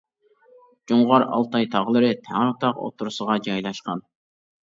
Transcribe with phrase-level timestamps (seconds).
[0.91, 4.05] جۇڭغار ئالتاي تاغلىرى تەڭرىتاغ ئوتتۇرىسىغا جايلاشقان.